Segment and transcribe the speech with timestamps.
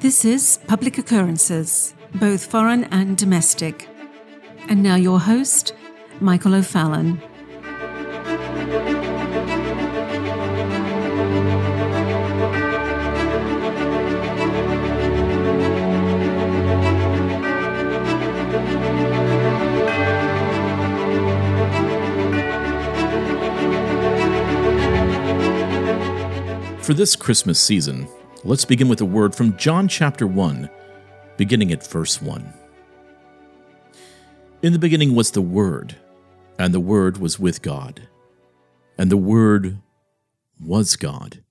[0.00, 3.86] This is Public Occurrences, both foreign and domestic.
[4.66, 5.74] And now your host,
[6.20, 7.20] Michael O'Fallon.
[26.80, 28.08] For this Christmas season,
[28.44, 30.70] let's begin with a word from John chapter 1,
[31.36, 32.52] beginning at verse 1.
[34.62, 35.96] In the beginning was the Word,
[36.58, 38.08] and the Word was with God,
[38.98, 39.78] and the Word
[40.60, 41.42] was God.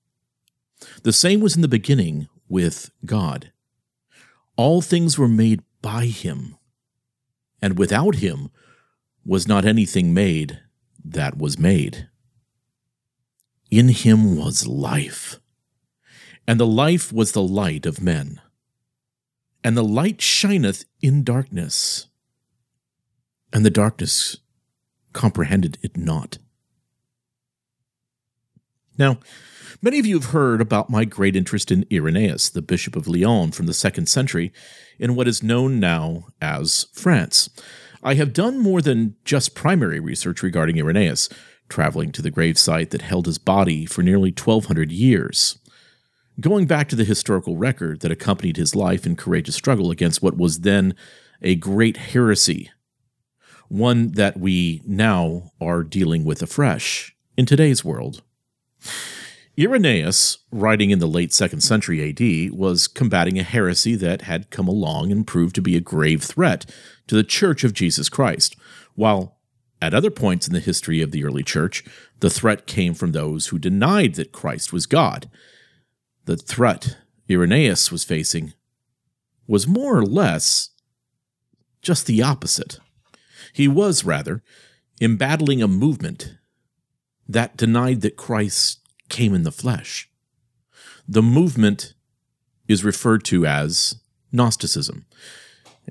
[1.02, 3.52] The same was in the beginning with God.
[4.56, 6.56] All things were made by him,
[7.60, 8.50] and without him
[9.24, 10.60] was not anything made
[11.04, 12.08] that was made.
[13.70, 15.40] In him was life,
[16.50, 18.40] and the life was the light of men.
[19.62, 22.08] And the light shineth in darkness,
[23.52, 24.38] and the darkness
[25.12, 26.38] comprehended it not.
[28.98, 29.20] Now,
[29.80, 33.52] many of you have heard about my great interest in Irenaeus, the Bishop of Lyon
[33.52, 34.52] from the second century,
[34.98, 37.48] in what is known now as France.
[38.02, 41.28] I have done more than just primary research regarding Irenaeus
[41.68, 45.59] traveling to the gravesite that held his body for nearly 1,200 years.
[46.40, 50.38] Going back to the historical record that accompanied his life and courageous struggle against what
[50.38, 50.94] was then
[51.42, 52.70] a great heresy,
[53.68, 58.22] one that we now are dealing with afresh in today's world.
[59.58, 64.68] Irenaeus, writing in the late 2nd century AD, was combating a heresy that had come
[64.68, 66.64] along and proved to be a grave threat
[67.08, 68.56] to the Church of Jesus Christ,
[68.94, 69.36] while
[69.82, 71.84] at other points in the history of the early church,
[72.20, 75.28] the threat came from those who denied that Christ was God.
[76.30, 76.96] The threat
[77.28, 78.52] Irenaeus was facing
[79.48, 80.70] was more or less
[81.82, 82.78] just the opposite.
[83.52, 84.40] He was, rather,
[85.00, 86.36] embattling a movement
[87.28, 88.78] that denied that Christ
[89.08, 90.08] came in the flesh.
[91.08, 91.94] The movement
[92.68, 93.96] is referred to as
[94.30, 95.06] Gnosticism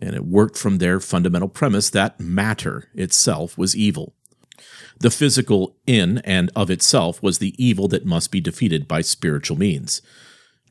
[0.02, 4.16] and it worked from their fundamental premise that matter itself was evil.
[5.02, 9.58] The physical in and of itself was the evil that must be defeated by spiritual
[9.58, 10.02] means.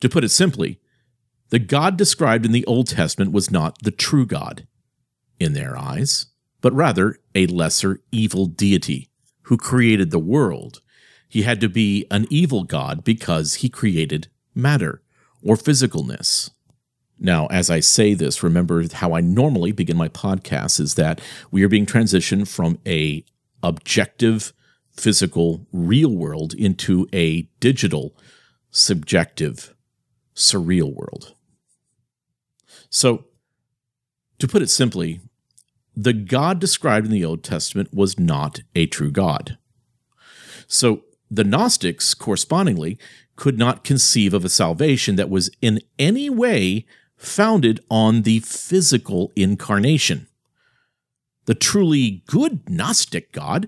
[0.01, 0.79] To put it simply,
[1.49, 4.67] the God described in the Old Testament was not the true God,
[5.39, 6.27] in their eyes,
[6.61, 9.09] but rather a lesser evil deity
[9.43, 10.81] who created the world.
[11.27, 15.01] He had to be an evil God because he created matter
[15.41, 16.51] or physicalness.
[17.19, 21.19] Now, as I say this, remember how I normally begin my podcast is that
[21.51, 23.25] we are being transitioned from a
[23.61, 24.53] objective,
[24.91, 28.15] physical, real world into a digital,
[28.71, 29.73] subjective,
[30.39, 31.35] surreal world.
[32.89, 33.25] So,
[34.39, 35.19] to put it simply,
[35.95, 39.57] the God described in the Old Testament was not a true God.
[40.65, 42.97] So, the Gnostics, correspondingly,
[43.35, 46.85] could not conceive of a salvation that was in any way
[47.17, 50.27] founded on the physical incarnation.
[51.45, 53.67] The truly good Gnostic God,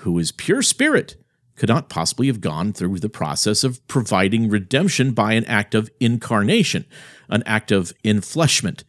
[0.00, 1.16] who is pure spirit,
[1.56, 5.90] could not possibly have gone through the process of providing redemption by an act of
[6.00, 6.84] incarnation,
[7.28, 8.84] an act of enfleshment,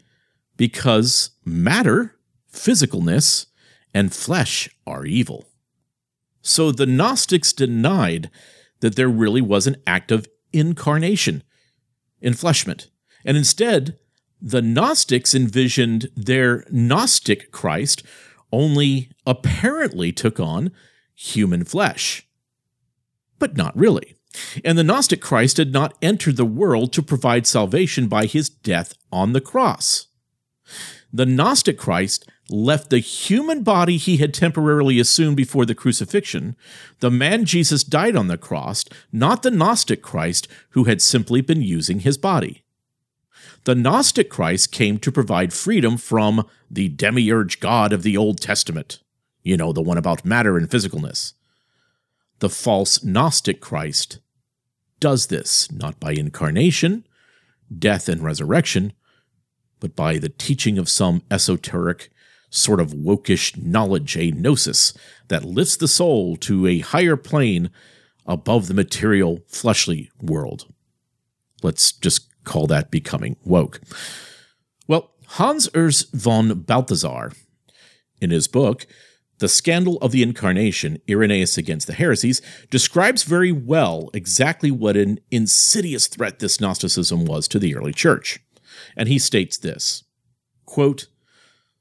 [0.57, 2.15] because matter,
[2.51, 3.47] physicalness,
[3.93, 5.47] and flesh are evil.
[6.41, 8.29] So the Gnostics denied
[8.81, 11.43] that there really was an act of incarnation,
[12.23, 12.87] enfleshment.
[13.25, 13.97] And instead,
[14.41, 18.03] the Gnostics envisioned their Gnostic Christ
[18.51, 20.71] only apparently took on
[21.15, 22.26] human flesh.
[23.39, 24.15] But not really.
[24.63, 28.93] And the Gnostic Christ had not entered the world to provide salvation by his death
[29.11, 30.07] on the cross.
[31.11, 36.55] The Gnostic Christ left the human body he had temporarily assumed before the crucifixion,
[36.99, 41.61] the man Jesus died on the cross, not the Gnostic Christ who had simply been
[41.61, 42.63] using his body
[43.67, 48.99] the Gnostic Christ came to provide freedom from the demiurge God of the Old Testament.
[49.43, 51.33] You know, the one about matter and physicalness.
[52.39, 54.19] The false Gnostic Christ
[54.99, 57.05] does this not by incarnation,
[57.77, 58.93] death, and resurrection,
[59.79, 62.09] but by the teaching of some esoteric,
[62.49, 64.93] sort of wokish knowledge, a gnosis,
[65.27, 67.69] that lifts the soul to a higher plane
[68.25, 70.71] above the material, fleshly world.
[71.63, 73.81] Let's just call that becoming woke.
[74.87, 77.31] Well, Hans Urs von Balthasar,
[78.21, 78.87] in his book,
[79.39, 82.41] The Scandal of the Incarnation Irenaeus Against the Heresies,
[82.71, 88.39] describes very well exactly what an insidious threat this Gnosticism was to the early church.
[88.95, 90.03] and he states this
[90.65, 91.07] quote,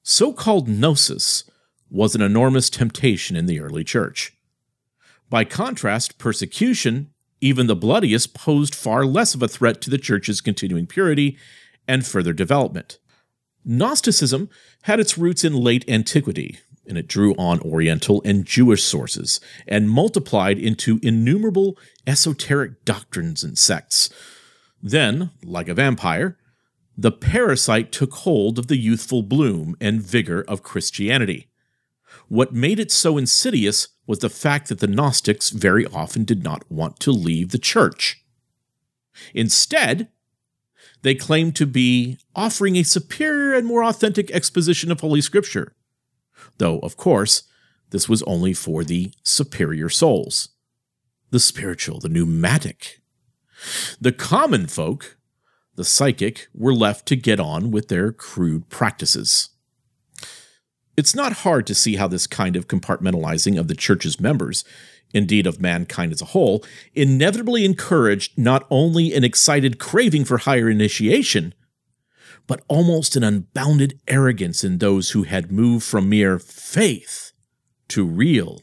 [0.03, 1.45] So called gnosis
[1.91, 4.35] was an enormous temptation in the early church.
[5.29, 7.11] By contrast, persecution,
[7.41, 11.37] even the bloodiest, posed far less of a threat to the church's continuing purity
[11.87, 12.99] and further development.
[13.65, 14.49] Gnosticism
[14.83, 19.91] had its roots in late antiquity, and it drew on Oriental and Jewish sources and
[19.91, 24.11] multiplied into innumerable esoteric doctrines and sects.
[24.83, 26.39] Then, like a vampire,
[26.97, 31.49] the parasite took hold of the youthful bloom and vigor of Christianity.
[32.29, 36.71] What made it so insidious was the fact that the Gnostics very often did not
[36.71, 38.23] want to leave the church.
[39.35, 40.09] Instead,
[41.03, 45.75] they claimed to be offering a superior and more authentic exposition of Holy Scripture.
[46.59, 47.45] Though, of course,
[47.91, 50.51] this was only for the superior souls,
[51.31, 53.01] the spiritual, the pneumatic.
[54.01, 55.17] The common folk,
[55.77, 59.51] the psychic, were left to get on with their crude practices.
[60.97, 64.65] It's not hard to see how this kind of compartmentalizing of the church's members,
[65.13, 66.65] indeed of mankind as a whole,
[66.95, 71.55] inevitably encouraged not only an excited craving for higher initiation,
[72.47, 77.33] but almost an unbounded arrogance in those who had moved from mere faith
[77.89, 78.63] to real,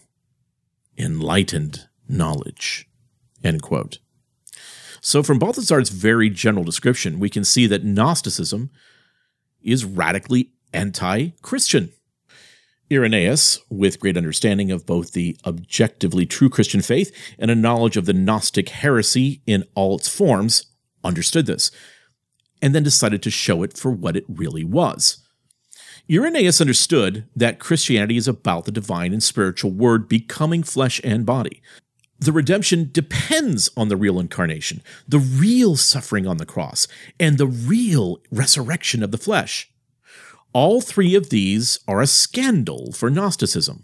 [0.97, 2.89] enlightened knowledge.
[5.01, 8.69] So, from Balthasar's very general description, we can see that Gnosticism
[9.62, 11.91] is radically anti Christian.
[12.91, 18.06] Irenaeus, with great understanding of both the objectively true Christian faith and a knowledge of
[18.06, 20.68] the Gnostic heresy in all its forms,
[21.03, 21.71] understood this,
[22.63, 25.18] and then decided to show it for what it really was.
[26.10, 31.62] Irenaeus understood that Christianity is about the divine and spiritual word becoming flesh and body.
[32.19, 36.88] The redemption depends on the real incarnation, the real suffering on the cross,
[37.19, 39.69] and the real resurrection of the flesh.
[40.54, 43.83] All three of these are a scandal for Gnosticism.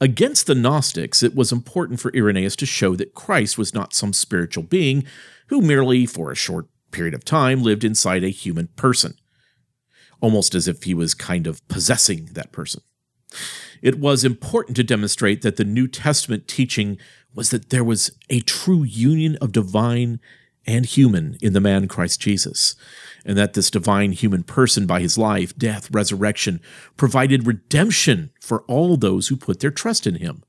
[0.00, 4.12] Against the Gnostics, it was important for Irenaeus to show that Christ was not some
[4.12, 5.04] spiritual being
[5.48, 9.14] who merely, for a short period of time, lived inside a human person,
[10.20, 12.82] almost as if he was kind of possessing that person.
[13.82, 16.98] It was important to demonstrate that the New Testament teaching
[17.34, 20.20] was that there was a true union of divine
[20.66, 22.74] and human in the man Christ Jesus,
[23.24, 26.60] and that this divine human person, by his life, death, resurrection,
[26.96, 30.42] provided redemption for all those who put their trust in him.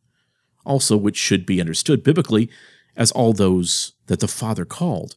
[0.66, 2.50] Also, which should be understood biblically
[2.96, 5.16] as all those that the Father called,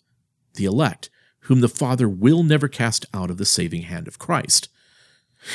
[0.55, 1.11] the elect,
[1.44, 4.69] whom the Father will never cast out of the saving hand of Christ.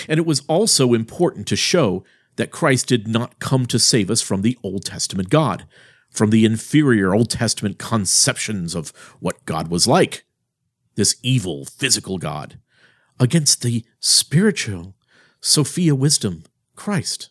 [0.08, 2.04] And it was also important to show
[2.36, 5.66] that Christ did not come to save us from the Old Testament God,
[6.10, 8.90] from the inferior Old Testament conceptions of
[9.20, 10.26] what God was like,
[10.96, 12.60] this evil physical God,
[13.20, 14.96] against the spiritual
[15.40, 16.44] Sophia wisdom,
[16.76, 17.30] Christ.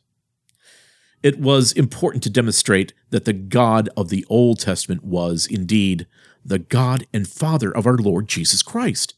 [1.22, 6.06] It was important to demonstrate that the God of the Old Testament was indeed
[6.44, 9.14] the God and Father of our Lord Jesus Christ.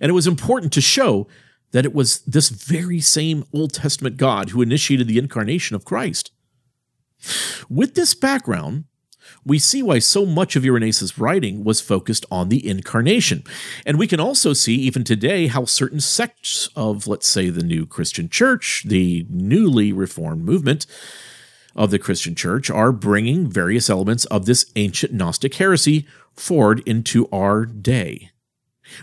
[0.00, 1.26] And it was important to show
[1.72, 6.32] that it was this very same Old Testament God who initiated the incarnation of Christ.
[7.68, 8.84] With this background,
[9.44, 13.44] we see why so much of Irenaeus' writing was focused on the incarnation.
[13.86, 17.86] And we can also see, even today, how certain sects of, let's say, the new
[17.86, 20.86] Christian church, the newly reformed movement
[21.74, 27.28] of the Christian church, are bringing various elements of this ancient Gnostic heresy forward into
[27.30, 28.30] our day,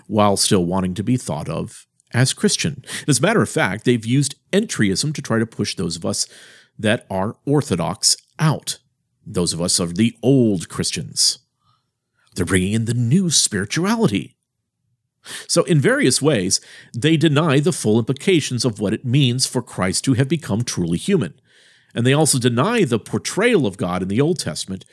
[0.08, 2.84] while still wanting to be thought of as Christian.
[3.08, 6.28] As a matter of fact, they've used entryism to try to push those of us
[6.80, 8.80] that are orthodox out
[9.28, 11.40] those of us are the old Christians.
[12.36, 14.36] They're bringing in the new spirituality.
[15.48, 16.62] So, in various ways,
[16.96, 20.98] they deny the full implications of what it means for Christ to have become truly
[20.98, 21.34] human.
[21.98, 24.86] And they also deny the portrayal of God in the Old Testament,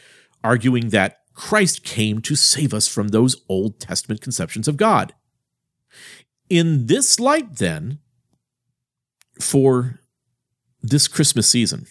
[0.42, 5.12] arguing that Christ came to save us from those Old Testament conceptions of God.
[6.48, 7.98] In this light, then,
[9.38, 10.00] for
[10.82, 11.84] this Christmas season,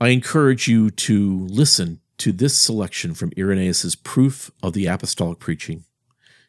[0.00, 5.82] I encourage you to listen to this selection from Irenaeus' Proof of the Apostolic Preaching,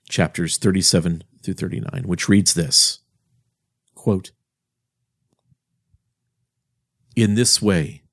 [0.07, 2.99] chapters 37 through 39, which reads this
[3.95, 4.29] quote,
[7.15, 8.03] In this way,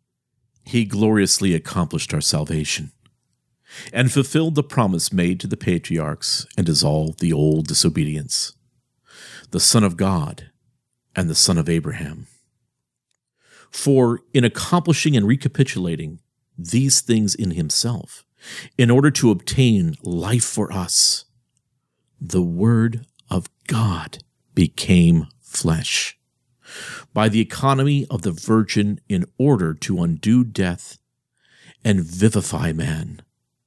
[0.64, 2.92] he gloriously accomplished our salvation
[3.92, 8.52] and fulfilled the promise made to the patriarchs and dissolved the old disobedience.
[9.50, 10.50] The Son of God
[11.16, 12.26] and the Son of Abraham
[13.72, 16.20] for in accomplishing and recapitulating
[16.56, 18.24] these things in himself,
[18.76, 21.24] in order to obtain life for us,
[22.20, 24.18] the Word of God
[24.54, 26.18] became flesh.
[27.12, 30.98] By the economy of the Virgin in order to undo death
[31.84, 33.22] and vivify man.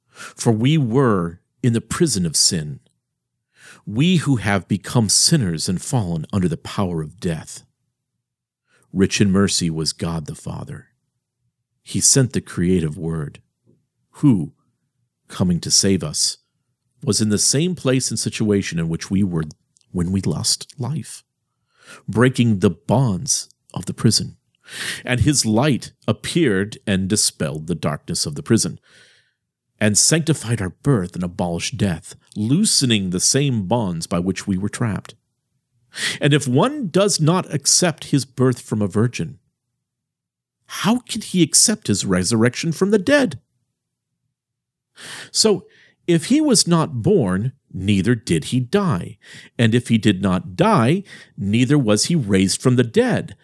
[0.08, 2.80] For we were in the prison of sin,
[3.84, 7.64] we who have become sinners and fallen under the power of death.
[8.92, 10.88] Rich in mercy was God the Father.
[11.82, 13.40] He sent the creative Word,
[14.10, 14.54] who,
[15.28, 16.38] coming to save us,
[17.02, 19.44] was in the same place and situation in which we were
[19.92, 21.22] when we lost life,
[22.08, 24.36] breaking the bonds of the prison.
[25.04, 28.80] And his light appeared and dispelled the darkness of the prison,
[29.78, 34.68] and sanctified our birth and abolished death, loosening the same bonds by which we were
[34.68, 35.14] trapped.
[36.20, 39.38] And if one does not accept his birth from a virgin,
[40.66, 43.40] how can he accept his resurrection from the dead?
[45.30, 45.66] So,
[46.06, 49.18] if he was not born, neither did he die.
[49.58, 51.02] And if he did not die,
[51.36, 53.36] neither was he raised from the dead.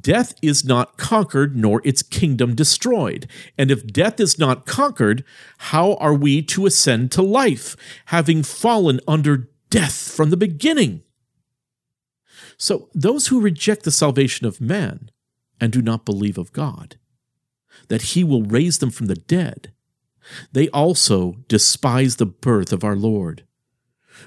[0.00, 3.26] Death is not conquered, nor its kingdom destroyed.
[3.56, 5.24] And if death is not conquered,
[5.58, 11.02] how are we to ascend to life, having fallen under death from the beginning?
[12.58, 15.10] So, those who reject the salvation of man
[15.60, 16.96] and do not believe of God,
[17.86, 19.72] that he will raise them from the dead,
[20.52, 23.44] they also despise the birth of our Lord,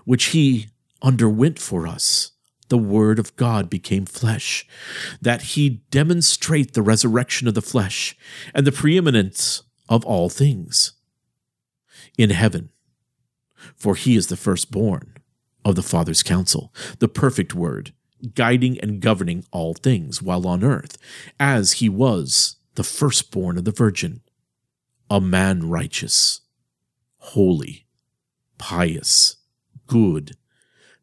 [0.06, 0.68] which he
[1.02, 2.32] underwent for us.
[2.70, 4.66] The Word of God became flesh,
[5.22, 8.16] that he demonstrate the resurrection of the flesh
[8.54, 10.94] and the preeminence of all things
[12.18, 12.70] in heaven.
[13.76, 15.16] For he is the firstborn
[15.66, 17.94] of the Father's counsel, the perfect Word,
[18.36, 20.98] guiding and governing all things while on earth,
[21.40, 24.22] as he was the firstborn of the Virgin
[25.12, 26.40] a man righteous,
[27.18, 27.86] holy,
[28.58, 29.36] pious,
[29.86, 30.38] good,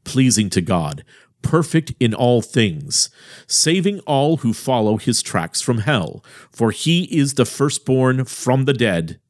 [0.03, 1.05] pleasing to God,
[1.43, 3.11] perfect in all things,
[3.47, 8.73] saving all who follow his tracks from hell, for he is the firstborn from the
[8.73, 9.21] dead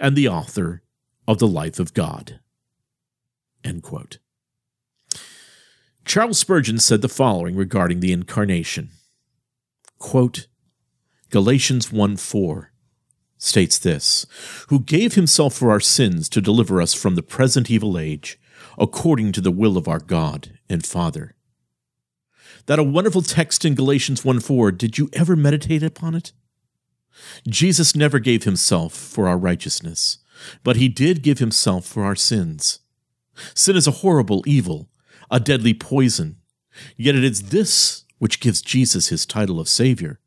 [0.00, 0.82] and the author
[1.28, 2.40] of the life of God.
[6.04, 8.90] Charles Spurgeon said the following regarding the incarnation.
[10.00, 10.48] Quote,
[11.30, 12.72] Galatians 1 4
[13.38, 14.26] states this
[14.68, 18.38] Who gave himself for our sins to deliver us from the present evil age,
[18.78, 21.34] according to the will of our God and Father.
[22.66, 24.72] That a wonderful text in Galatians 1 4.
[24.72, 26.32] Did you ever meditate upon it?
[27.48, 30.18] Jesus never gave himself for our righteousness,
[30.62, 32.80] but he did give himself for our sins.
[33.54, 34.88] Sin is a horrible evil,
[35.30, 36.36] a deadly poison,
[36.96, 40.20] yet it is this which gives Jesus his title of Savior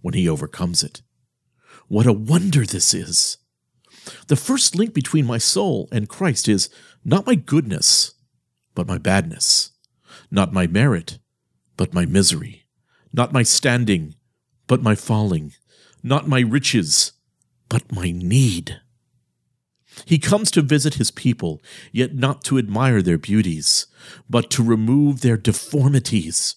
[0.00, 1.02] when he overcomes it.
[1.88, 3.38] What a wonder this is!
[4.26, 6.68] The first link between my soul and Christ is
[7.04, 8.14] not my goodness,
[8.74, 9.70] but my badness,
[10.30, 11.18] not my merit,
[11.76, 12.64] but my misery,
[13.12, 14.16] not my standing,
[14.66, 15.52] but my falling,
[16.02, 17.12] not my riches,
[17.68, 18.80] but my need.
[20.04, 21.62] He comes to visit his people,
[21.92, 23.86] yet not to admire their beauties,
[24.28, 26.56] but to remove their deformities,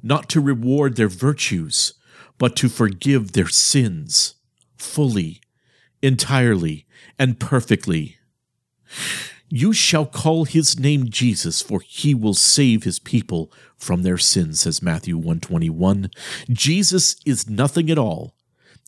[0.00, 1.94] not to reward their virtues,
[2.38, 4.36] but to forgive their sins
[4.80, 5.40] fully,
[6.02, 6.86] entirely,
[7.18, 8.16] and perfectly.
[9.48, 14.60] You shall call his name Jesus, for he will save his people from their sins,
[14.60, 16.10] says Matthew 121.
[16.50, 18.34] Jesus is nothing at all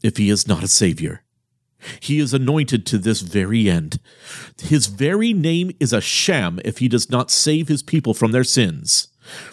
[0.03, 1.23] if he is not a savior.
[1.99, 3.99] He is anointed to this very end.
[4.61, 8.45] His very name is a sham if he does not save his people from their
[8.45, 9.09] sins.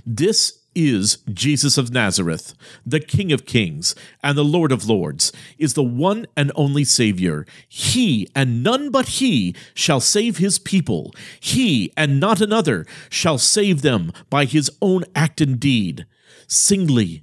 [0.05, 2.53] This is Jesus of Nazareth,
[2.85, 7.45] the King of Kings and the Lord of Lords, is the one and only Savior.
[7.67, 11.13] He and none but He shall save His people.
[11.39, 16.05] He and not another shall save them by His own act and deed.
[16.47, 17.21] Singly,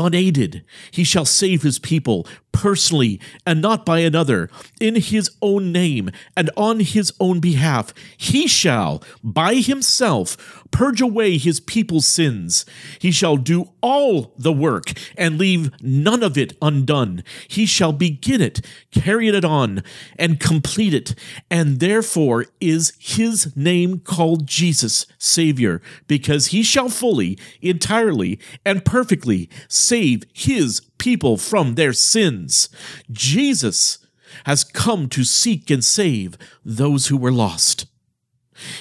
[0.00, 0.64] unaided.
[0.90, 4.48] He shall save his people personally and not by another,
[4.80, 7.92] in his own name and on his own behalf.
[8.16, 12.64] He shall, by himself, purge away his people's sins.
[12.98, 17.22] He shall do all the work and leave none of it undone.
[17.48, 18.60] He shall begin it,
[18.90, 19.82] carry it on,
[20.18, 21.14] and complete it.
[21.50, 29.48] And therefore is his name called Jesus, Savior, because he shall fully, entirely, and perfectly
[29.68, 32.68] save his people from their sins.
[33.10, 33.98] Jesus
[34.44, 37.86] has come to seek and save those who were lost.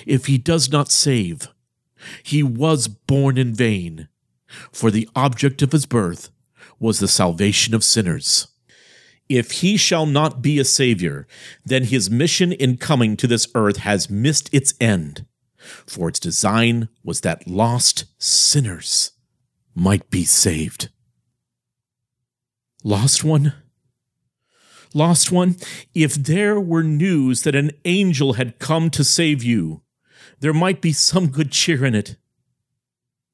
[0.06, 1.48] If he does not save,
[2.24, 4.08] he was born in vain,
[4.72, 6.30] for the object of his birth
[6.80, 8.48] was the salvation of sinners.
[9.28, 11.28] If he shall not be a savior,
[11.64, 15.26] then his mission in coming to this earth has missed its end.
[15.86, 19.12] for its design was that lost sinners
[19.76, 20.90] might be saved.
[22.84, 23.54] Lost one?
[24.94, 25.58] Lost one,
[25.94, 29.82] if there were news that an angel had come to save you,
[30.40, 32.16] there might be some good cheer in it.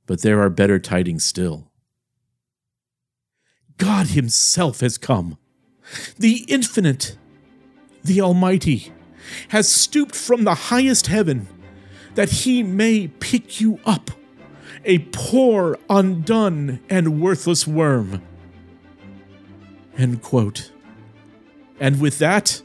[0.05, 1.71] But there are better tidings still.
[3.77, 5.37] God Himself has come.
[6.17, 7.17] The Infinite,
[8.03, 8.91] the Almighty,
[9.49, 11.47] has stooped from the highest heaven
[12.13, 14.11] that He may pick you up,
[14.83, 18.21] a poor, undone, and worthless worm.
[19.97, 20.71] End quote.
[21.79, 22.61] And with that,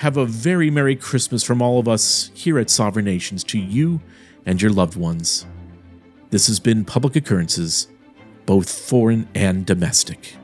[0.00, 4.00] have a very Merry Christmas from all of us here at Sovereign Nations to you
[4.46, 5.44] and your loved ones.
[6.30, 7.86] This has been Public Occurrences,
[8.46, 10.36] both foreign and domestic.